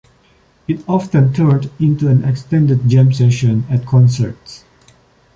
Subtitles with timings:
[0.67, 4.63] It often turned into an extended jam session at concerts.